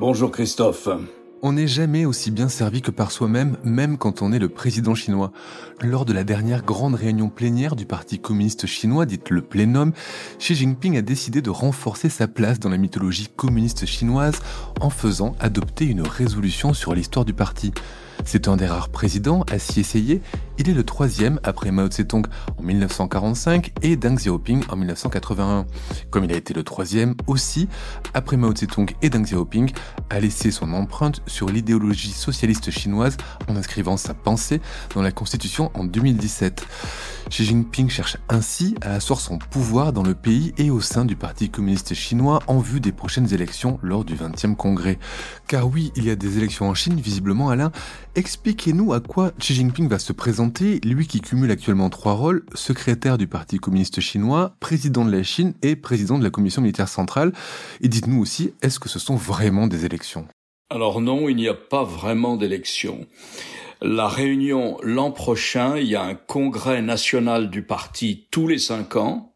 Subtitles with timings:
[0.00, 0.88] Bonjour Christophe.
[1.42, 4.94] On n'est jamais aussi bien servi que par soi-même, même quand on est le président
[4.94, 5.32] chinois.
[5.80, 9.92] Lors de la dernière grande réunion plénière du Parti communiste chinois, dite le plénum,
[10.38, 14.38] Xi Jinping a décidé de renforcer sa place dans la mythologie communiste chinoise
[14.80, 17.72] en faisant adopter une résolution sur l'histoire du parti.
[18.24, 20.20] C'est un des rares présidents à s'y essayer.
[20.58, 22.26] Il est le troisième après Mao Tse-tung
[22.58, 25.66] en 1945 et Deng Xiaoping en 1981.
[26.10, 27.68] Comme il a été le troisième aussi
[28.12, 29.72] après Mao Tse-tung et Deng Xiaoping
[30.10, 33.16] a laissé son empreinte sur l'idéologie socialiste chinoise
[33.48, 34.60] en inscrivant sa pensée
[34.94, 36.66] dans la constitution en 2017.
[37.30, 41.14] Xi Jinping cherche ainsi à asseoir son pouvoir dans le pays et au sein du
[41.14, 44.98] Parti communiste chinois en vue des prochaines élections lors du 20e congrès.
[45.46, 47.70] Car oui, il y a des élections en Chine, visiblement Alain.
[48.18, 53.16] Expliquez-nous à quoi Xi Jinping va se présenter, lui qui cumule actuellement trois rôles, secrétaire
[53.16, 57.32] du Parti communiste chinois, président de la Chine et président de la Commission militaire centrale.
[57.80, 60.26] Et dites-nous aussi, est-ce que ce sont vraiment des élections?
[60.68, 63.06] Alors non, il n'y a pas vraiment d'élections.
[63.82, 68.96] La réunion l'an prochain, il y a un congrès national du parti tous les cinq
[68.96, 69.32] ans,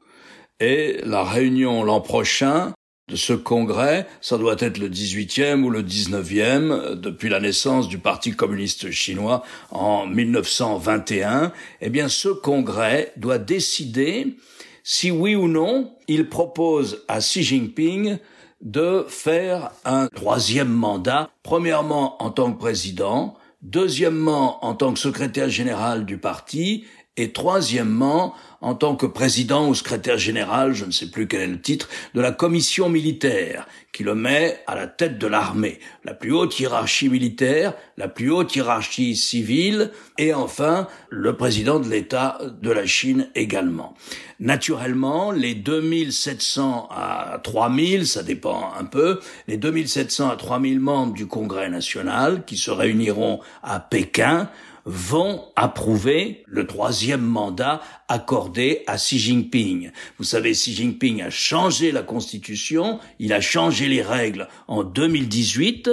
[0.59, 2.73] et la réunion l'an prochain
[3.09, 7.99] de ce congrès, ça doit être le 18e ou le 19e depuis la naissance du
[7.99, 14.37] Parti communiste chinois en 1921, eh bien ce congrès doit décider
[14.85, 18.19] si oui ou non il propose à Xi Jinping
[18.61, 25.49] de faire un troisième mandat, premièrement en tant que président, deuxièmement en tant que secrétaire
[25.49, 26.85] général du parti,
[27.17, 31.47] et troisièmement en tant que président ou secrétaire général, je ne sais plus quel est
[31.49, 36.15] le titre, de la commission militaire, qui le met à la tête de l'armée, la
[36.15, 42.39] plus haute hiérarchie militaire, la plus haute hiérarchie civile, et enfin le président de l'État
[42.63, 43.95] de la Chine également.
[44.41, 51.27] Naturellement, les 2700 à 3000, ça dépend un peu, les 2700 à 3000 membres du
[51.27, 54.49] Congrès national qui se réuniront à Pékin
[54.85, 59.93] vont approuver le troisième mandat accordé à Xi Jinping.
[60.19, 65.91] Vous savez, Xi Jinping a changé la constitution, il a changé les règles en 2018.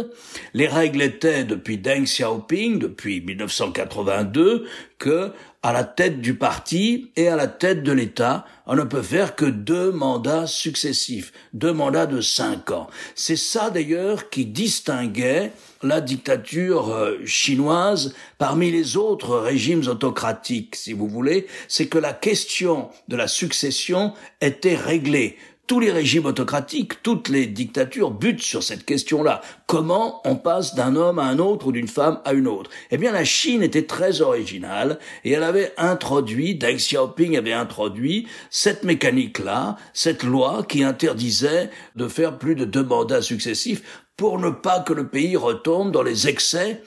[0.54, 4.68] Les règles étaient depuis Deng Xiaoping, depuis 1982,
[4.98, 5.32] que
[5.62, 9.36] à la tête du parti et à la tête de l'État, on ne peut faire
[9.36, 12.88] que deux mandats successifs, deux mandats de cinq ans.
[13.14, 20.94] C'est ça d'ailleurs qui distinguait la dictature euh, chinoise parmi les autres régimes autocratiques, si
[20.94, 25.38] vous voulez, c'est que la question de la succession était réglée
[25.70, 29.42] tous les régimes autocratiques, toutes les dictatures butent sur cette question-là.
[29.68, 32.72] Comment on passe d'un homme à un autre ou d'une femme à une autre?
[32.90, 38.28] Eh bien, la Chine était très originale et elle avait introduit, Deng Xiaoping avait introduit
[38.50, 43.84] cette mécanique-là, cette loi qui interdisait de faire plus de deux mandats successifs
[44.18, 46.82] pour ne pas que le pays retombe dans les excès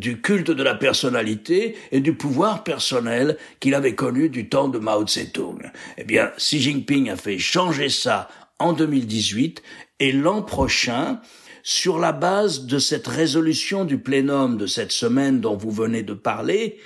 [0.00, 4.78] du culte de la personnalité et du pouvoir personnel qu'il avait connu du temps de
[4.78, 5.70] Mao Tse-tung.
[5.98, 8.28] Eh bien, Xi Jinping a fait changer ça
[8.58, 9.62] en 2018
[10.00, 11.20] et l'an prochain,
[11.62, 16.14] sur la base de cette résolution du plénum de cette semaine dont vous venez de
[16.14, 16.78] parler,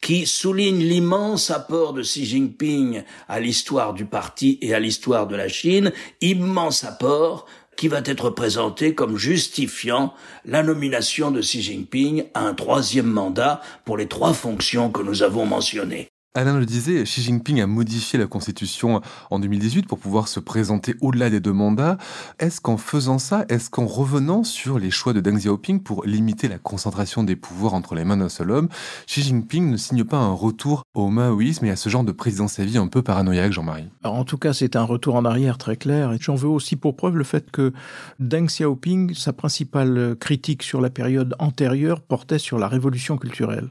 [0.00, 5.34] qui souligne l'immense apport de Xi Jinping à l'histoire du parti et à l'histoire de
[5.34, 10.12] la Chine, immense apport, qui va être présenté comme justifiant
[10.44, 15.22] la nomination de Xi Jinping à un troisième mandat pour les trois fonctions que nous
[15.22, 16.09] avons mentionnées.
[16.36, 20.94] Alain le disait, Xi Jinping a modifié la constitution en 2018 pour pouvoir se présenter
[21.00, 21.98] au-delà des deux mandats.
[22.38, 26.46] Est-ce qu'en faisant ça, est-ce qu'en revenant sur les choix de Deng Xiaoping pour limiter
[26.46, 28.68] la concentration des pouvoirs entre les mains d'un seul homme,
[29.08, 32.60] Xi Jinping ne signe pas un retour au maoïsme et à ce genre de présidence
[32.60, 33.88] à vie un peu paranoïaque, Jean-Marie?
[34.04, 36.12] En tout cas, c'est un retour en arrière très clair.
[36.12, 37.72] Et j'en veux aussi pour preuve le fait que
[38.20, 43.68] Deng Xiaoping, sa principale critique sur la période antérieure portait sur la révolution culturelle,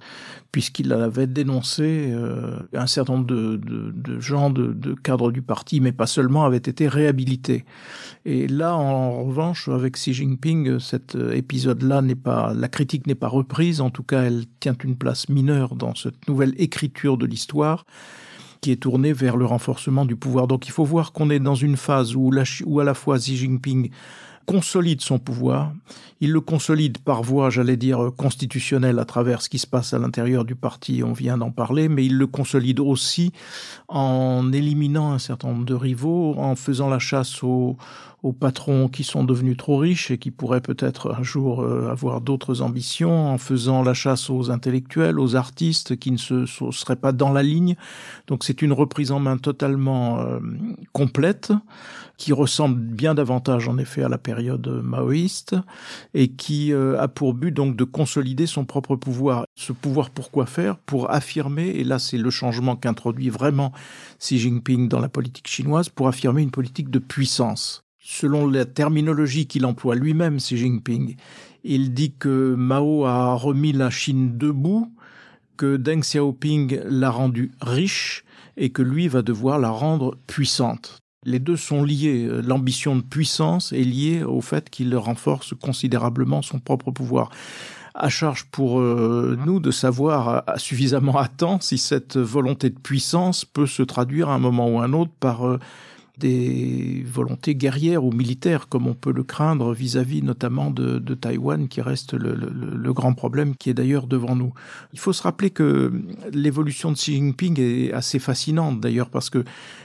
[0.52, 5.92] puisqu'il avait dénoncé euh, un certain nombre de, gens, de, de, cadres du parti, mais
[5.92, 7.66] pas seulement, avaient été réhabilités.
[8.26, 13.28] Et là, en revanche, avec Xi Jinping, cet épisode-là n'est pas, la critique n'est pas
[13.28, 13.82] reprise.
[13.82, 17.86] En tout cas, elle tient une place mineure dans cette nouvelle écriture de l'histoire
[18.62, 20.48] qui est tournée vers le renforcement du pouvoir.
[20.48, 23.18] Donc il faut voir qu'on est dans une phase où, la, où à la fois
[23.18, 23.90] Xi Jinping
[24.50, 25.74] consolide son pouvoir.
[26.22, 30.00] Il le consolide par voie, j'allais dire, constitutionnelle à travers ce qui se passe à
[30.00, 33.32] l'intérieur du parti, on vient d'en parler, mais il le consolide aussi
[33.88, 37.78] en éliminant un certain nombre de rivaux, en faisant la chasse aux,
[38.40, 42.62] patrons qui sont devenus trop riches et qui pourraient peut-être un jour euh, avoir d'autres
[42.62, 47.32] ambitions, en faisant la chasse aux intellectuels, aux artistes qui ne se, seraient pas dans
[47.32, 47.76] la ligne.
[48.28, 50.40] Donc c'est une reprise en main totalement euh,
[50.92, 51.54] complète
[52.20, 55.56] qui ressemble bien davantage en effet à la période maoïste
[56.14, 59.46] et qui euh, a pour but donc de consolider son propre pouvoir.
[59.56, 60.78] Ce pouvoir pour quoi faire?
[60.78, 63.72] Pour affirmer, et là c'est le changement qu'introduit vraiment
[64.20, 69.46] Xi Jinping dans la politique chinoise, pour affirmer une politique de puissance selon la terminologie
[69.46, 71.16] qu'il emploie lui-même, Xi Jinping,
[71.64, 74.92] il dit que Mao a remis la Chine debout,
[75.58, 78.24] que Deng Xiaoping l'a rendue riche
[78.58, 81.00] et que lui va devoir la rendre puissante.
[81.26, 82.30] Les deux sont liés.
[82.44, 87.30] L'ambition de puissance est liée au fait qu'il renforce considérablement son propre pouvoir.
[87.94, 93.44] À charge pour euh, nous de savoir suffisamment à temps si cette volonté de puissance
[93.44, 95.60] peut se traduire à un moment ou à un autre par euh,
[96.20, 101.82] des volontés guerrières ou militaires, comme on peut le craindre vis-à-vis notamment de, Taïwan, qui
[101.82, 104.54] reste le, grand problème qui est d'ailleurs devant nous.
[104.94, 105.92] Il faut se rappeler que
[106.34, 109.44] l'évolution de Xi Jinping est assez fascinante d'ailleurs parce que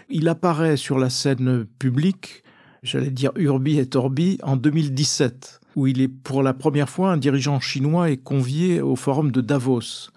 [0.09, 2.43] il apparaît sur la scène publique,
[2.83, 7.17] j'allais dire urbi et orbi, en 2017 où il est pour la première fois un
[7.17, 10.11] dirigeant chinois est convié au forum de Davos.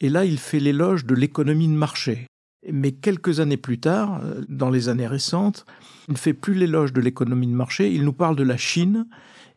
[0.00, 2.26] Et là, il fait l'éloge de l'économie de marché.
[2.68, 5.64] Mais quelques années plus tard, euh, dans les années récentes,
[6.08, 9.06] il ne fait plus l'éloge de l'économie de marché, il nous parle de la Chine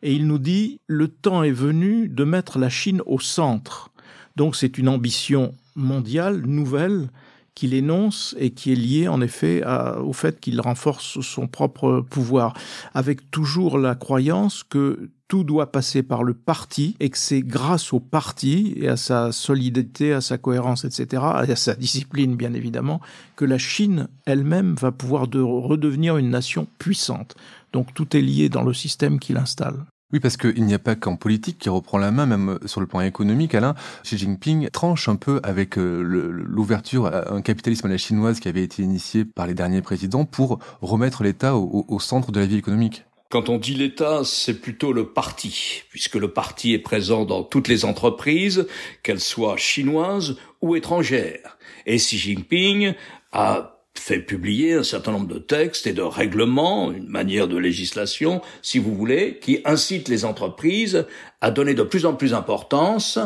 [0.02, 3.90] et il nous dit le temps est venu de mettre la Chine au centre.
[4.36, 7.10] Donc c'est une ambition mondiale, nouvelle,
[7.54, 9.62] qu'il énonce et qui est liée en effet
[10.02, 12.54] au fait qu'il renforce son propre pouvoir,
[12.94, 17.92] avec toujours la croyance que tout doit passer par le parti et que c'est grâce
[17.92, 22.52] au parti et à sa solidité, à sa cohérence, etc., et à sa discipline, bien
[22.52, 23.00] évidemment,
[23.36, 27.36] que la Chine elle-même va pouvoir de redevenir une nation puissante.
[27.72, 29.84] Donc tout est lié dans le système qu'il installe.
[30.12, 32.86] Oui, parce qu'il n'y a pas qu'en politique qui reprend la main, même sur le
[32.86, 33.74] plan économique, Alain.
[34.04, 38.48] Xi Jinping tranche un peu avec euh, l'ouverture à un capitalisme à la chinoise qui
[38.48, 42.56] avait été initié par les derniers présidents pour remettre l'État au centre de la vie
[42.56, 43.04] économique.
[43.34, 47.66] Quand on dit l'État, c'est plutôt le parti, puisque le parti est présent dans toutes
[47.66, 48.68] les entreprises,
[49.02, 51.58] qu'elles soient chinoises ou étrangères.
[51.84, 52.94] Et Xi Jinping
[53.32, 58.42] a fait publier un certain nombre de textes et de règlements, une manière de législation,
[58.60, 61.06] si vous voulez, qui incite les entreprises
[61.40, 63.18] à donner de plus en plus d'importance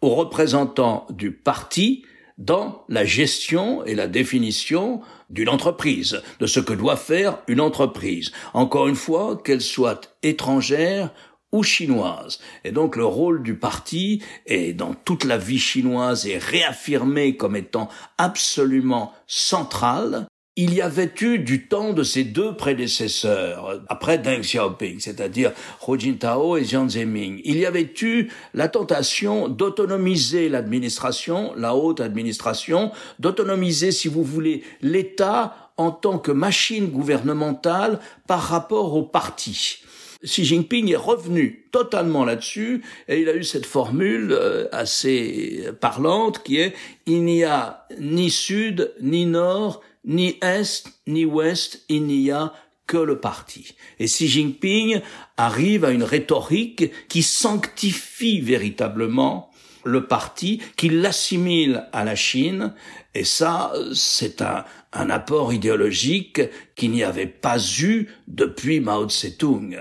[0.00, 2.04] aux représentants du parti
[2.38, 5.00] dans la gestion et la définition
[5.30, 8.32] d'une entreprise, de ce que doit faire une entreprise.
[8.54, 11.10] Encore une fois, qu'elle soit étrangère
[11.54, 12.40] ou chinoise.
[12.64, 17.54] Et donc le rôle du parti est dans toute la vie chinoise est réaffirmé comme
[17.54, 24.40] étant absolument central il y avait eu du temps de ses deux prédécesseurs, après Deng
[24.40, 25.50] Xiaoping, c'est-à-dire
[25.86, 27.38] Hu Jintao et Jiang Zemin.
[27.44, 34.62] Il y avait eu la tentation d'autonomiser l'administration, la haute administration, d'autonomiser, si vous voulez,
[34.80, 37.98] l'État en tant que machine gouvernementale
[38.28, 39.83] par rapport au parti.
[40.24, 46.42] Xi Jinping est revenu totalement là-dessus et il a eu cette formule euh, assez parlante
[46.42, 46.74] qui est
[47.06, 52.52] il n'y a ni sud ni nord ni Est ni Ouest, il n'y a
[52.86, 53.74] que le parti.
[53.98, 55.00] Et Xi Jinping
[55.36, 59.50] arrive à une rhétorique qui sanctifie véritablement
[59.84, 62.74] le parti, qui l'assimile à la Chine,
[63.14, 64.64] et ça, c'est un,
[64.94, 66.40] un apport idéologique
[66.76, 69.78] qu'il n'y avait pas eu depuis Mao Tse-tung.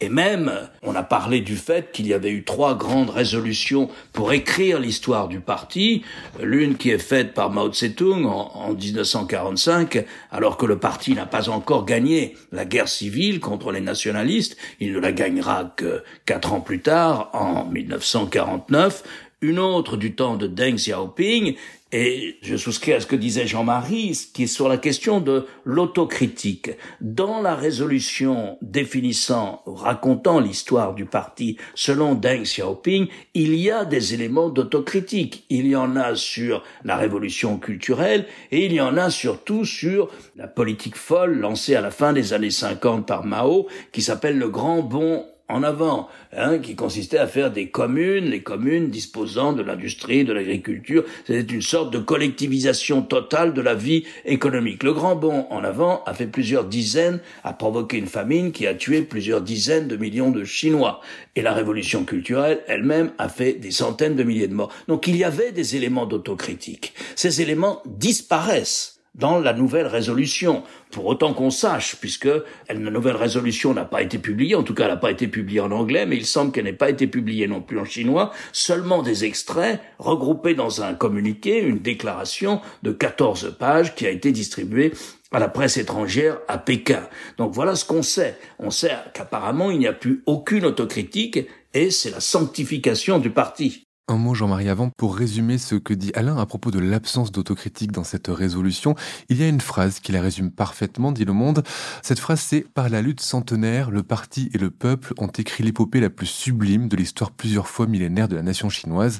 [0.00, 4.32] Et même, on a parlé du fait qu'il y avait eu trois grandes résolutions pour
[4.32, 6.04] écrire l'histoire du parti,
[6.40, 11.26] l'une qui est faite par Mao Tse-tung en, en 1945, alors que le parti n'a
[11.26, 16.52] pas encore gagné la guerre civile contre les nationalistes, il ne la gagnera que quatre
[16.52, 19.02] ans plus tard, en 1949,
[19.42, 21.56] une autre du temps de Deng Xiaoping,
[21.92, 26.70] et je souscris à ce que disait Jean-Marie, qui est sur la question de l'autocritique.
[27.00, 34.14] Dans la résolution définissant, racontant l'histoire du parti selon Deng Xiaoping, il y a des
[34.14, 35.44] éléments d'autocritique.
[35.48, 40.08] Il y en a sur la révolution culturelle et il y en a surtout sur
[40.34, 44.48] la politique folle lancée à la fin des années 50 par Mao, qui s'appelle le
[44.48, 49.62] grand bond en avant, hein, qui consistait à faire des communes, les communes disposant de
[49.62, 51.04] l'industrie, de l'agriculture.
[51.24, 54.82] C'était une sorte de collectivisation totale de la vie économique.
[54.82, 58.74] Le grand bond en avant a fait plusieurs dizaines, a provoqué une famine qui a
[58.74, 61.00] tué plusieurs dizaines de millions de Chinois.
[61.36, 64.72] Et la révolution culturelle elle-même a fait des centaines de milliers de morts.
[64.88, 66.92] Donc il y avait des éléments d'autocritique.
[67.14, 70.62] Ces éléments disparaissent dans la nouvelle résolution.
[70.90, 72.28] Pour autant qu'on sache, puisque
[72.68, 75.60] la nouvelle résolution n'a pas été publiée, en tout cas elle n'a pas été publiée
[75.60, 79.02] en anglais, mais il semble qu'elle n'ait pas été publiée non plus en chinois, seulement
[79.02, 84.92] des extraits regroupés dans un communiqué, une déclaration de 14 pages qui a été distribuée
[85.32, 87.08] à la presse étrangère à Pékin.
[87.36, 88.38] Donc voilà ce qu'on sait.
[88.58, 91.40] On sait qu'apparemment il n'y a plus aucune autocritique
[91.74, 93.85] et c'est la sanctification du parti.
[94.08, 97.90] Un mot, Jean-Marie, avant, pour résumer ce que dit Alain à propos de l'absence d'autocritique
[97.90, 98.94] dans cette résolution.
[99.28, 101.64] Il y a une phrase qui la résume parfaitement, dit Le Monde.
[102.02, 105.98] Cette phrase, c'est Par la lutte centenaire, le parti et le peuple ont écrit l'épopée
[105.98, 109.18] la plus sublime de l'histoire plusieurs fois millénaire de la nation chinoise.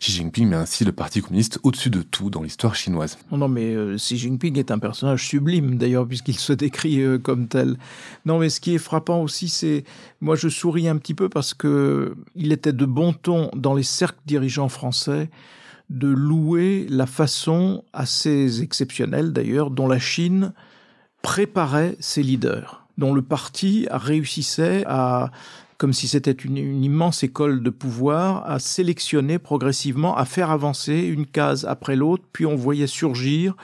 [0.00, 3.18] Xi Jinping met ainsi le Parti communiste au-dessus de tout dans l'histoire chinoise.
[3.30, 7.46] Non, mais euh, Xi Jinping est un personnage sublime, d'ailleurs, puisqu'il se décrit euh, comme
[7.48, 7.76] tel.
[8.26, 9.84] Non, mais ce qui est frappant aussi, c'est,
[10.20, 13.82] moi, je souris un petit peu parce que il était de bon ton dans les
[13.82, 15.30] cercles dirigeants français
[15.90, 20.52] de louer la façon assez exceptionnelle, d'ailleurs, dont la Chine
[21.22, 25.30] préparait ses leaders, dont le parti réussissait à
[25.76, 31.26] comme si c'était une, immense école de pouvoir, à sélectionner progressivement, à faire avancer une
[31.26, 33.56] case après l'autre, puis on voyait surgir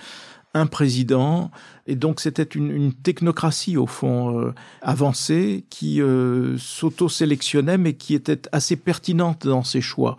[0.52, 1.50] un président,
[1.90, 8.42] et donc c'était une, technocratie au fond euh, avancée qui euh, s'auto-sélectionnait mais qui était
[8.52, 10.16] assez pertinente dans ses choix.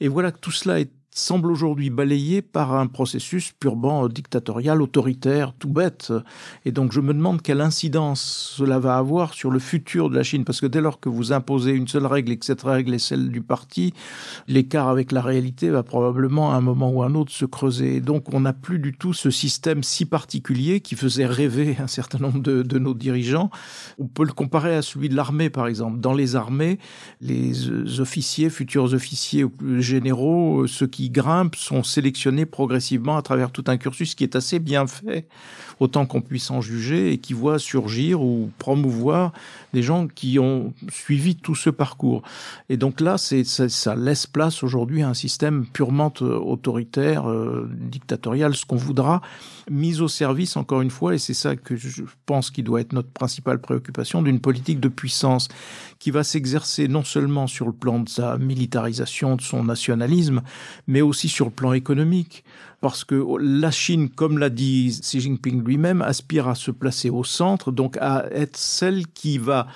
[0.00, 5.52] Et voilà que tout cela est semble aujourd'hui balayé par un processus purement dictatorial, autoritaire,
[5.58, 6.12] tout bête.
[6.64, 10.22] Et donc je me demande quelle incidence cela va avoir sur le futur de la
[10.22, 12.94] Chine, parce que dès lors que vous imposez une seule règle et que cette règle
[12.94, 13.92] est celle du parti,
[14.46, 18.00] l'écart avec la réalité va probablement à un moment ou à un autre se creuser.
[18.00, 22.18] donc on n'a plus du tout ce système si particulier qui faisait rêver un certain
[22.18, 23.50] nombre de, de nos dirigeants.
[23.98, 26.00] On peut le comparer à celui de l'armée, par exemple.
[26.00, 26.78] Dans les armées,
[27.20, 29.46] les officiers, futurs officiers
[29.78, 34.58] généraux, ceux qui grimpent sont sélectionnés progressivement à travers tout un cursus qui est assez
[34.58, 35.26] bien fait,
[35.78, 39.32] autant qu'on puisse en juger, et qui voit surgir ou promouvoir
[39.72, 42.22] des gens qui ont suivi tout ce parcours.
[42.68, 47.70] Et donc là, c'est ça, laisse place aujourd'hui à un système purement euh, autoritaire, euh,
[47.72, 49.22] dictatorial, ce qu'on voudra,
[49.68, 52.92] mis au service, encore une fois, et c'est ça que je pense qui doit être
[52.92, 55.48] notre principale préoccupation, d'une politique de puissance
[55.98, 60.42] qui va s'exercer non seulement sur le plan de sa militarisation, de son nationalisme,
[60.86, 62.44] mais aussi sur le plan économique.
[62.80, 67.24] Parce que la Chine, comme l'a dit Xi Jinping lui-même, aspire à se placer au
[67.24, 69.66] centre, donc à être celle qui va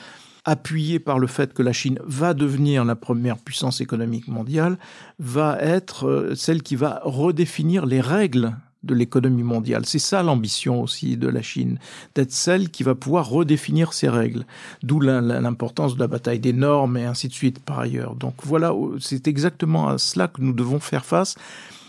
[0.44, 4.78] appuyée par le fait que la Chine va devenir la première puissance économique mondiale,
[5.18, 9.86] va être euh, celle qui va redéfinir les règles de l'économie mondiale.
[9.86, 11.78] C'est ça l'ambition aussi de la Chine,
[12.14, 14.46] d'être celle qui va pouvoir redéfinir ses règles.
[14.82, 18.14] D'où l'importance de la bataille des normes et ainsi de suite par ailleurs.
[18.14, 21.36] Donc voilà, c'est exactement à cela que nous devons faire face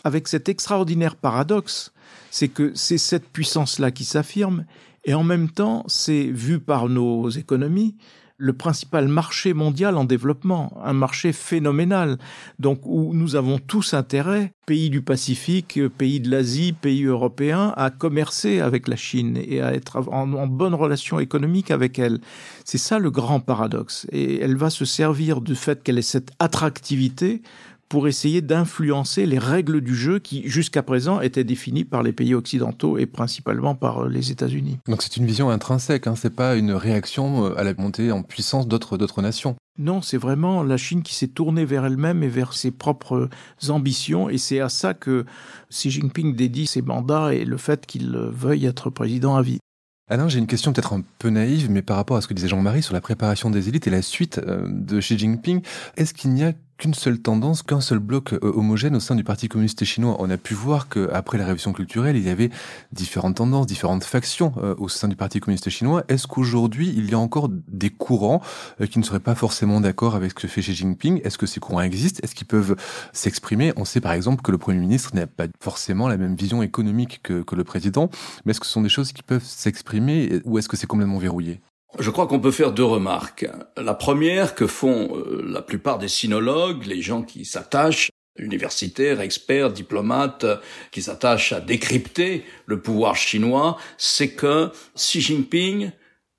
[0.06, 1.92] avec cet extraordinaire paradoxe,
[2.30, 4.66] c'est que c'est cette puissance-là qui s'affirme
[5.04, 7.96] et en même temps, c'est vu par nos économies
[8.38, 12.18] le principal marché mondial en développement, un marché phénoménal,
[12.60, 17.90] donc où nous avons tous intérêt, pays du Pacifique, pays de l'Asie, pays européens, à
[17.92, 22.20] commercer avec la Chine et à être en, bonne relation économique avec elle.
[22.66, 24.06] C'est ça le grand paradoxe.
[24.12, 27.42] Et elle va se servir du fait qu'elle ait cette attractivité
[27.90, 32.34] pour essayer d'influencer les règles du jeu qui, jusqu'à présent, étaient définies par les pays
[32.34, 34.80] occidentaux et principalement par euh, les États-Unis.
[34.88, 38.24] Donc c'est une vision intrinsèque, hein, c'est pas une réaction euh, à la montée en
[38.24, 39.56] puissance d'autres d'autres nations.
[39.78, 43.30] Non, c'est vraiment la Chine qui s'est tournée vers elle-même et vers ses propres
[43.68, 45.26] ambitions, et c'est à ça que
[45.70, 49.60] Xi Jinping dédie ses mandats et le fait qu'il veuille être président à vie.
[50.08, 52.48] Alain, j'ai une question peut-être un peu naïve, mais par rapport à ce que disait
[52.48, 55.62] Jean-Marie sur la préparation des élites et la suite euh, de Xi Jinping,
[55.98, 59.24] est-ce qu'il n'y a qu'une seule tendance, qu'un seul bloc euh, homogène au sein du
[59.24, 60.18] Parti communiste chinois.
[60.20, 62.50] On a pu voir qu'après la révolution culturelle, il y avait
[62.92, 66.04] différentes tendances, différentes factions euh, au sein du Parti communiste chinois.
[66.08, 68.42] Est-ce qu'aujourd'hui, il y a encore des courants
[68.82, 71.22] euh, qui ne seraient pas forcément d'accord avec ce que fait Xi Jinping?
[71.24, 72.20] Est-ce que ces courants existent?
[72.24, 72.76] Est-ce qu'ils peuvent
[73.14, 73.74] s'exprimer?
[73.78, 77.22] On sait par exemple que le Premier ministre n'a pas forcément la même vision économique
[77.24, 78.10] que, que le président,
[78.46, 81.20] mais est-ce que ce sont des choses qui peuvent s'exprimer ou est-ce que c'est complètement
[81.20, 81.62] verrouillé?
[82.00, 83.48] Je crois qu'on peut faire deux remarques.
[83.78, 89.72] La première que font euh, la plupart des sinologues, les gens qui s'attachent universitaires, experts,
[89.72, 90.46] diplomates,
[90.92, 95.92] qui s'attachent à décrypter le pouvoir chinois, c'est que Xi Jinping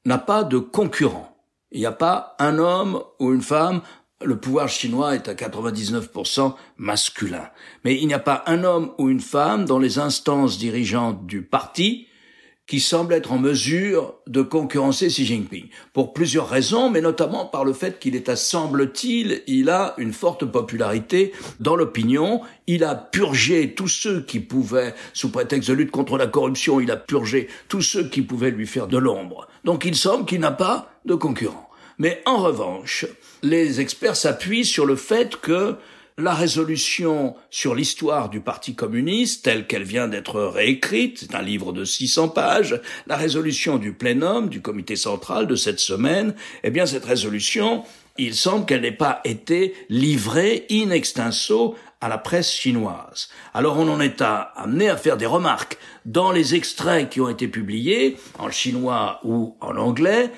[0.04, 1.34] n'a pas de concurrent.
[1.72, 3.80] Il n'y a pas un homme ou une femme
[4.25, 7.50] le pouvoir chinois est à 99% masculin.
[7.84, 11.42] Mais il n'y a pas un homme ou une femme dans les instances dirigeantes du
[11.42, 12.08] parti
[12.66, 15.68] qui semble être en mesure de concurrencer Xi Jinping.
[15.92, 20.12] Pour plusieurs raisons, mais notamment par le fait qu'il est, à semble-t-il, il a une
[20.12, 22.40] forte popularité dans l'opinion.
[22.66, 26.90] Il a purgé tous ceux qui pouvaient, sous prétexte de lutte contre la corruption, il
[26.90, 29.46] a purgé tous ceux qui pouvaient lui faire de l'ombre.
[29.64, 31.70] Donc il semble qu'il n'a pas de concurrent.
[31.99, 33.06] Mais en revanche,
[33.42, 35.76] les experts s'appuient sur le fait que
[36.18, 41.73] la résolution sur l'histoire du Parti communiste, telle qu'elle vient d'être réécrite, c'est un livre
[41.73, 46.87] de 600 pages, la résolution du plénum du comité central de cette semaine, eh bien
[46.87, 47.85] cette résolution,
[48.16, 53.28] il semble qu'elle n'ait pas été livrée in extenso à la presse chinoise.
[53.52, 55.76] Alors on en est amené à faire des remarques.
[56.06, 60.30] Dans les extraits qui ont été publiés, en chinois ou en anglais,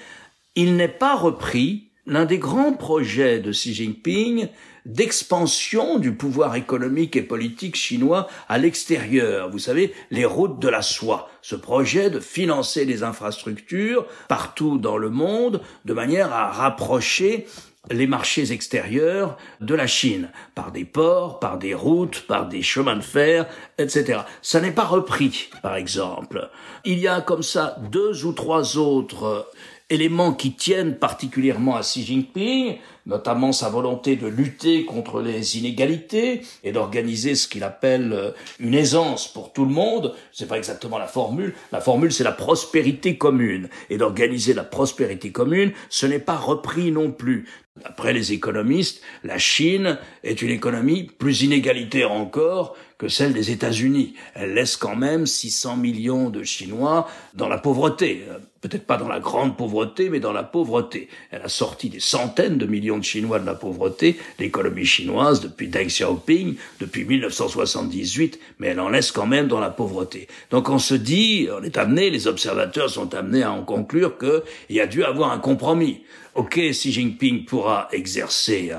[0.56, 4.48] il n'est pas repris l'un des grands projets de Xi Jinping
[4.86, 9.50] d'expansion du pouvoir économique et politique chinois à l'extérieur.
[9.50, 11.28] Vous savez, les routes de la soie.
[11.42, 17.46] Ce projet de financer les infrastructures partout dans le monde de manière à rapprocher
[17.90, 22.96] les marchés extérieurs de la Chine, par des ports, par des routes, par des chemins
[22.96, 23.46] de fer,
[23.78, 24.20] etc.
[24.42, 26.50] Ça n'est pas repris, par exemple.
[26.84, 29.50] Il y a comme ça deux ou trois autres
[29.90, 32.76] éléments qui tiennent particulièrement à Xi Jinping,
[33.08, 38.74] notamment sa volonté de lutter contre les inégalités et d'organiser ce qu'il appelle euh, une
[38.74, 40.14] aisance pour tout le monde.
[40.30, 41.54] C'est pas exactement la formule.
[41.72, 43.68] La formule, c'est la prospérité commune.
[43.90, 47.46] Et d'organiser la prospérité commune, ce n'est pas repris non plus.
[47.82, 54.14] D'après les économistes, la Chine est une économie plus inégalitaire encore que celle des États-Unis.
[54.34, 58.24] Elle laisse quand même 600 millions de Chinois dans la pauvreté.
[58.60, 61.08] Peut-être pas dans la grande pauvreté, mais dans la pauvreté.
[61.30, 65.86] Elle a sorti des centaines de millions Chinois de la pauvreté, l'économie chinoise, depuis Deng
[65.86, 70.28] Xiaoping, depuis 1978, mais elle en laisse quand même dans la pauvreté.
[70.50, 74.76] Donc on se dit, on est amené, les observateurs sont amenés à en conclure qu'il
[74.76, 76.02] y a dû avoir un compromis.
[76.34, 78.70] Ok, Xi Jinping pourra exercer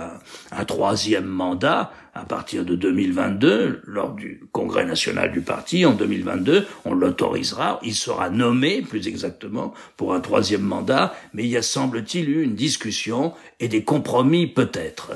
[0.51, 6.65] un, troisième mandat à partir de 2022, lors du congrès national du parti en 2022,
[6.83, 11.61] on l'autorisera, il sera nommé plus exactement pour un troisième mandat, mais il y a
[11.61, 15.13] semble-t-il eu une discussion et des compromis peut-être.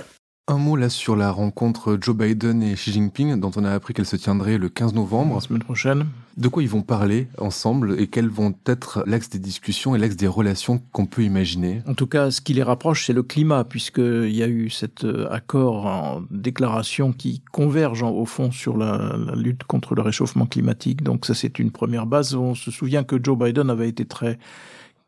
[0.49, 3.93] Un mot là sur la rencontre Joe Biden et Xi Jinping, dont on a appris
[3.93, 5.35] qu'elle se tiendrait le 15 novembre.
[5.35, 6.07] La semaine prochaine.
[6.35, 10.17] De quoi ils vont parler ensemble et quels vont être l'axe des discussions et l'axe
[10.17, 11.81] des relations qu'on peut imaginer?
[11.87, 15.05] En tout cas, ce qui les rapproche, c'est le climat, puisqu'il y a eu cet
[15.05, 20.45] euh, accord en déclaration qui converge au fond sur la, la lutte contre le réchauffement
[20.45, 21.03] climatique.
[21.03, 22.35] Donc ça, c'est une première base.
[22.35, 24.37] On se souvient que Joe Biden avait été très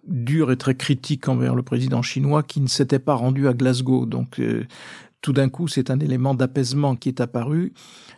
[0.07, 4.05] dur et très critique envers le président chinois qui ne s'était pas rendu à Glasgow.
[4.05, 4.65] Donc euh,
[5.25, 7.73] tout d'un coup, c'est un élément d'apaisement qui est apparu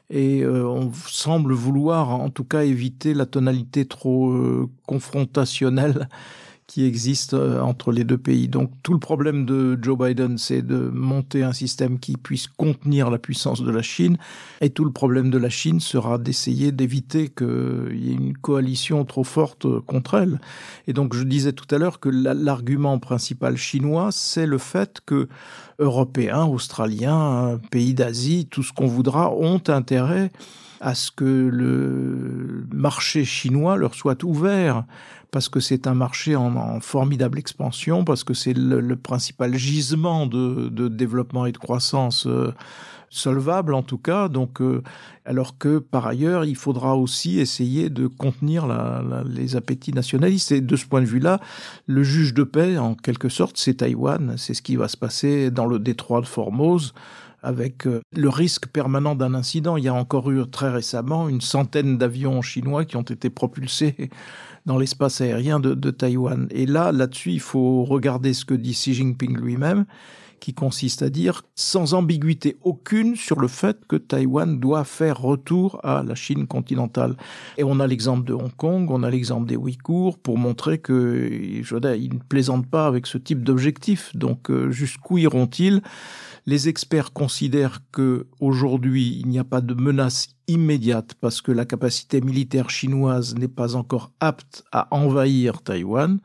[0.10, 6.10] et euh, on semble vouloir en tout cas éviter la tonalité trop euh, confrontationnelle
[6.68, 8.50] qui existe euh, entre les deux pays.
[8.50, 13.10] Donc tout le problème de Joe Biden, c'est de monter un système qui puisse contenir
[13.10, 14.18] la puissance de la Chine,
[14.60, 19.06] et tout le problème de la Chine sera d'essayer d'éviter qu'il y ait une coalition
[19.06, 20.40] trop forte contre elle.
[20.88, 25.30] Et donc je disais tout à l'heure que l'argument principal chinois, c'est le fait que
[25.80, 30.32] Européens, Australiens, pays d'Asie, tout ce qu'on voudra, ont intérêt
[30.80, 34.86] à ce que le marché chinois leur soit ouvert
[35.32, 40.88] parce que c'est un marché en, formidable expansion, parce que c'est le, principal gisement de,
[40.88, 42.54] développement et de croissance euh,
[43.10, 44.30] solvable en tout cas.
[44.30, 44.82] Donc, euh,
[45.26, 48.68] alors que par ailleurs, il faudra aussi essayer de contenir
[49.26, 50.52] les appétits nationalistes.
[50.52, 51.40] Et de ce point de vue-là,
[51.86, 54.36] le juge de paix, en quelque sorte, c'est Taïwan.
[54.38, 56.94] C'est ce qui va se passer dans le détroit de Formose
[57.42, 59.78] avec euh, le risque permanent d'un incident.
[59.78, 64.10] Il y a encore eu très récemment une centaine d'avions chinois qui ont été propulsés
[64.68, 66.48] dans l'espace aérien de, de Taïwan.
[66.52, 69.86] Et là, là-dessus, il faut regarder ce que dit Xi Jinping lui-même
[70.40, 75.80] qui consiste à dire sans ambiguïté aucune sur le fait que Taïwan doit faire retour
[75.84, 77.16] à la Chine continentale.
[77.58, 81.30] Et on a l'exemple de Hong Kong, on a l'exemple des Ouïghours pour montrer que
[81.64, 84.16] je ils ne plaisantent pas avec ce type d'objectif.
[84.16, 85.82] Donc euh, jusqu'où iront-ils?
[86.46, 91.66] Les experts considèrent que aujourd'hui il n'y a pas de menace immédiate parce que la
[91.66, 96.20] capacité militaire chinoise n'est pas encore apte à envahir Taïwan,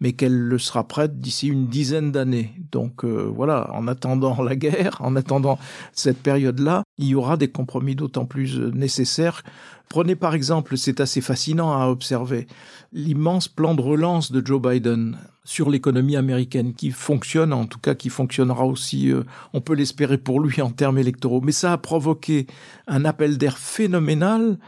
[0.00, 2.54] mais qu'elle le sera prête d'ici une dizaine d'années.
[2.72, 5.58] Donc euh, voilà, en attendant la guerre, en attendant
[5.92, 9.42] cette période-là, il y aura des compromis d'autant plus nécessaires.
[9.88, 12.46] Prenez par exemple, c'est assez fascinant à observer,
[12.92, 17.94] l'immense plan de relance de Joe Biden sur l'économie américaine qui fonctionne, en tout cas
[17.94, 21.40] qui fonctionnera aussi, euh, on peut l'espérer pour lui en termes électoraux.
[21.40, 22.46] Mais ça a provoqué
[22.86, 24.58] un appel d'air phénoménal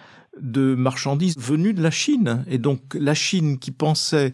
[0.41, 2.45] de marchandises venues de la Chine.
[2.49, 4.33] Et donc la Chine qui pensait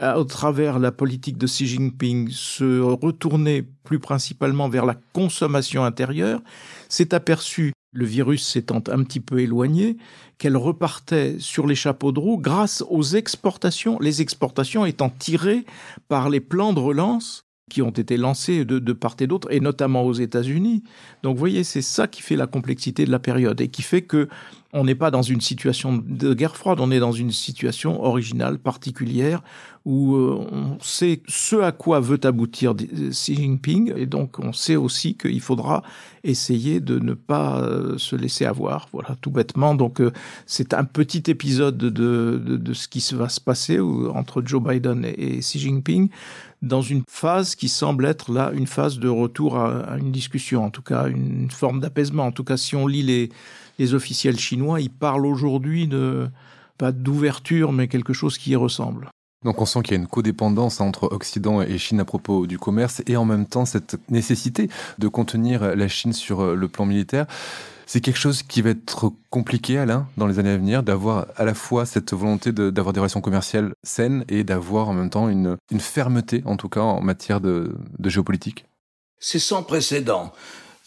[0.00, 6.40] au travers la politique de Xi Jinping, se retourner plus principalement vers la consommation intérieure,
[6.88, 9.96] s'est aperçu, le virus s'étant un petit peu éloigné,
[10.38, 15.64] qu'elle repartait sur les chapeaux de roue grâce aux exportations, les exportations étant tirées
[16.08, 20.02] par les plans de relance qui ont été lancés de, part et d'autre, et notamment
[20.02, 20.82] aux États-Unis.
[21.22, 24.02] Donc, vous voyez, c'est ça qui fait la complexité de la période et qui fait
[24.02, 24.28] que
[24.74, 28.58] on n'est pas dans une situation de guerre froide, on est dans une situation originale,
[28.58, 29.42] particulière,
[29.86, 34.76] où euh, on sait ce à quoi veut aboutir Xi Jinping, et donc on sait
[34.76, 35.82] aussi qu'il faudra
[36.22, 39.74] essayer de ne pas euh, se laisser avoir, voilà, tout bêtement.
[39.74, 40.12] Donc euh,
[40.44, 45.38] c'est un petit épisode de, de, ce qui va se passer entre Joe Biden et,
[45.38, 46.10] Xi Jinping,
[46.60, 50.62] dans une phase qui semble être là une phase de retour à, à une discussion,
[50.62, 52.26] en tout cas une forme d'apaisement.
[52.26, 53.30] En tout cas, si on lit les
[53.78, 56.28] les officiels chinois, ils parlent aujourd'hui de
[56.76, 59.08] pas d'ouverture, mais quelque chose qui y ressemble.
[59.44, 62.58] Donc on sent qu'il y a une codépendance entre Occident et Chine à propos du
[62.58, 67.26] commerce et en même temps cette nécessité de contenir la Chine sur le plan militaire.
[67.86, 71.44] C'est quelque chose qui va être compliqué, Alain, dans les années à venir, d'avoir à
[71.46, 75.56] la fois cette volonté d'avoir des relations commerciales saines et d'avoir en même temps une,
[75.70, 78.66] une, fermeté, en tout cas en matière de, de géopolitique
[79.20, 80.34] C'est sans précédent.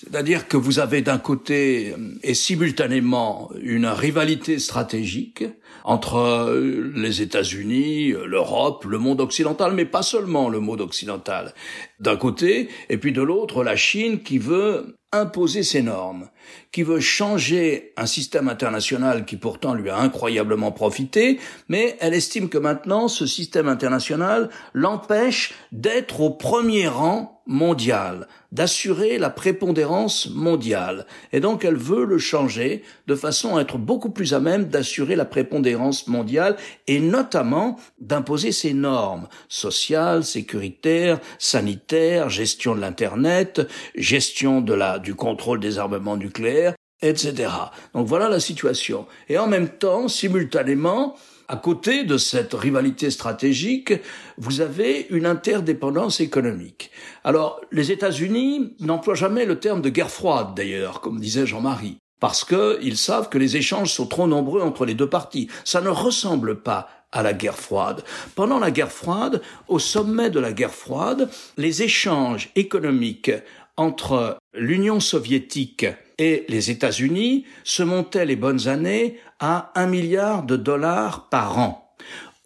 [0.01, 5.43] C'est-à-dire que vous avez d'un côté euh, et simultanément une rivalité stratégique
[5.83, 11.53] entre euh, les États-Unis, euh, l'Europe, le monde occidental, mais pas seulement le monde occidental,
[11.99, 16.29] d'un côté, et puis de l'autre la Chine qui veut imposer ses normes,
[16.71, 21.37] qui veut changer un système international qui pourtant lui a incroyablement profité,
[21.67, 29.17] mais elle estime que maintenant ce système international l'empêche d'être au premier rang mondial, d'assurer
[29.17, 31.05] la prépondérance mondiale.
[31.33, 35.15] Et donc elle veut le changer de façon à être beaucoup plus à même d'assurer
[35.15, 36.55] la prépondérance mondiale
[36.87, 43.61] et notamment d'imposer ses normes sociales, sécuritaires, sanitaires, gestion de l'Internet,
[43.95, 47.49] gestion de la, du contrôle des armements nucléaires, etc.
[47.93, 49.07] Donc voilà la situation.
[49.27, 51.15] Et en même temps, simultanément,
[51.51, 53.93] à côté de cette rivalité stratégique,
[54.37, 56.91] vous avez une interdépendance économique.
[57.25, 62.45] Alors, les États-Unis n'emploient jamais le terme de guerre froide, d'ailleurs, comme disait Jean-Marie, parce
[62.45, 65.49] qu'ils savent que les échanges sont trop nombreux entre les deux parties.
[65.65, 68.05] Ça ne ressemble pas à la guerre froide.
[68.35, 73.31] Pendant la guerre froide, au sommet de la guerre froide, les échanges économiques
[73.75, 75.85] entre l'Union soviétique
[76.21, 81.95] et les États-Unis se montaient les bonnes années à un milliard de dollars par an.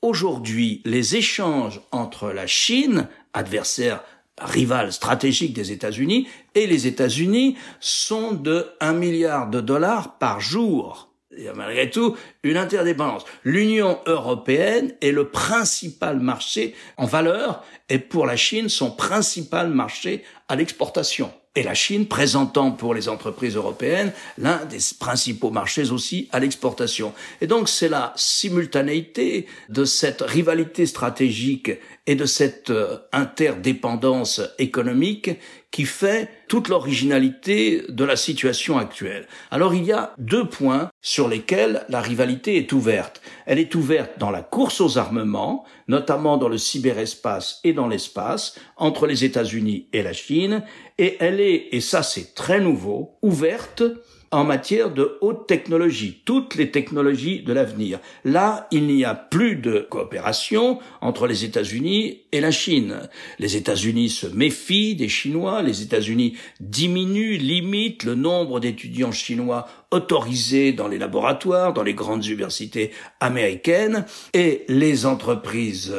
[0.01, 4.01] Aujourd'hui, les échanges entre la Chine, adversaire
[4.39, 11.11] rival stratégique des États-Unis, et les États-Unis sont de un milliard de dollars par jour.
[11.37, 13.25] Il y a malgré tout une interdépendance.
[13.43, 20.23] L'Union européenne est le principal marché en valeur et pour la Chine son principal marché
[20.47, 26.27] à l'exportation et la Chine présentant pour les entreprises européennes l'un des principaux marchés aussi
[26.31, 27.13] à l'exportation.
[27.41, 31.71] Et donc c'est la simultanéité de cette rivalité stratégique
[32.07, 35.31] et de cette euh, interdépendance économique
[35.75, 39.27] qui fait toute l'originalité de la situation actuelle.
[39.51, 43.21] Alors il y a deux points sur lesquels la rivalité est ouverte.
[43.45, 48.57] Elle est ouverte dans la course aux armements, notamment dans le cyberespace et dans l'espace,
[48.77, 50.63] entre les États-Unis et la Chine,
[50.97, 53.83] et elle est, et ça c'est très nouveau, ouverte
[54.35, 57.99] en matière de haute technologie, toutes les technologies de l'avenir.
[58.25, 63.07] Là, il n'y a plus de coopération entre les États-Unis et la Chine.
[63.39, 70.73] Les États-Unis se méfient des Chinois, les États-Unis diminuent, limitent le nombre d'étudiants chinois autorisés
[70.73, 75.95] dans les laboratoires, dans les grandes universités américaines, et les entreprises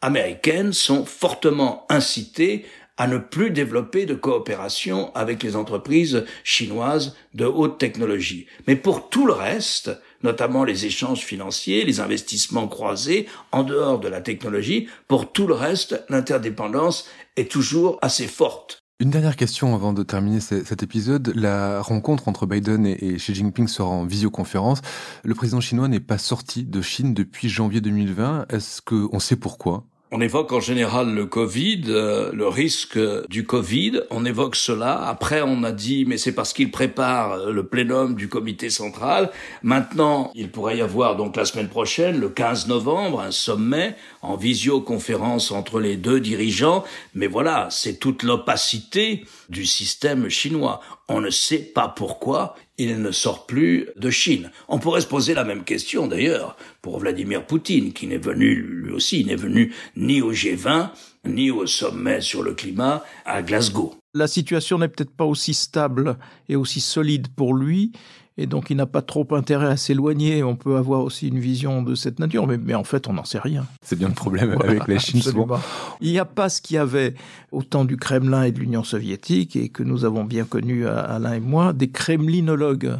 [0.00, 2.64] américaines sont fortement incitées
[2.96, 8.46] à ne plus développer de coopération avec les entreprises chinoises de haute technologie.
[8.66, 9.90] Mais pour tout le reste,
[10.22, 15.54] notamment les échanges financiers, les investissements croisés en dehors de la technologie, pour tout le
[15.54, 18.84] reste, l'interdépendance est toujours assez forte.
[19.00, 21.32] Une dernière question avant de terminer cet épisode.
[21.34, 24.82] La rencontre entre Biden et Xi Jinping sera en visioconférence.
[25.24, 28.46] Le président chinois n'est pas sorti de Chine depuis janvier 2020.
[28.50, 29.84] Est-ce qu'on sait pourquoi?
[30.16, 32.96] On évoque en général le Covid, euh, le risque
[33.28, 35.08] du Covid, on évoque cela.
[35.08, 39.32] Après, on a dit, mais c'est parce qu'il prépare le plénum du comité central.
[39.64, 44.36] Maintenant, il pourrait y avoir donc la semaine prochaine, le 15 novembre, un sommet en
[44.36, 46.84] visioconférence entre les deux dirigeants.
[47.16, 50.80] Mais voilà, c'est toute l'opacité du système chinois.
[51.08, 54.50] On ne sait pas pourquoi il ne sort plus de Chine.
[54.68, 58.92] On pourrait se poser la même question d'ailleurs pour Vladimir Poutine, qui n'est venu, lui
[58.92, 60.90] aussi, n'est venu ni au G20,
[61.26, 63.94] ni au sommet sur le climat à Glasgow.
[64.14, 66.16] La situation n'est peut-être pas aussi stable
[66.48, 67.92] et aussi solide pour lui,
[68.36, 70.42] et donc il n'a pas trop intérêt à s'éloigner.
[70.42, 73.38] On peut avoir aussi une vision de cette nature, mais, en fait, on n'en sait
[73.38, 73.66] rien.
[73.82, 75.60] C'est bien le problème avec la Chine souvent.
[76.00, 77.14] Il n'y a pas ce qu'il y avait
[77.52, 81.34] au temps du Kremlin et de l'Union soviétique, et que nous avons bien connu Alain
[81.34, 82.96] et moi, des kremlinologues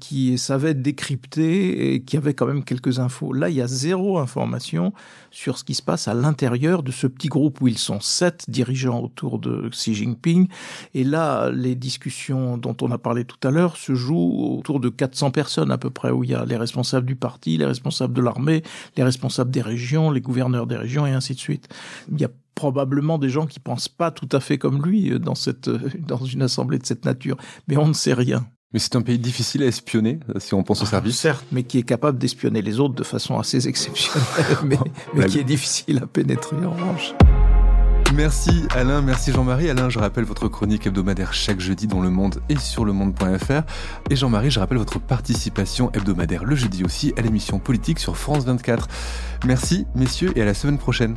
[0.00, 3.32] qui savait décrypter et qui avait quand même quelques infos.
[3.32, 4.92] Là, il y a zéro information
[5.30, 8.44] sur ce qui se passe à l'intérieur de ce petit groupe où ils sont sept
[8.48, 10.48] dirigeants autour de Xi Jinping.
[10.94, 14.88] Et là, les discussions dont on a parlé tout à l'heure se jouent autour de
[14.88, 18.14] 400 personnes à peu près, où il y a les responsables du parti, les responsables
[18.14, 18.62] de l'armée,
[18.96, 21.68] les responsables des régions, les gouverneurs des régions et ainsi de suite.
[22.12, 25.34] Il y a probablement des gens qui pensent pas tout à fait comme lui dans
[25.34, 27.36] cette, dans une assemblée de cette nature.
[27.66, 28.46] Mais on ne sait rien.
[28.74, 31.18] Mais c'est un pays difficile à espionner, euh, si on pense au ah, service.
[31.18, 34.26] certes, mais qui est capable d'espionner les autres de façon assez exceptionnelle,
[34.64, 34.76] mais,
[35.14, 37.14] mais qui est difficile à pénétrer en revanche.
[38.14, 39.70] Merci Alain, merci Jean-Marie.
[39.70, 43.62] Alain, je rappelle votre chronique hebdomadaire chaque jeudi dans Le Monde et sur le monde.fr.
[44.10, 48.44] Et Jean-Marie, je rappelle votre participation hebdomadaire le jeudi aussi à l'émission politique sur France
[48.44, 48.86] 24.
[49.46, 51.16] Merci messieurs et à la semaine prochaine.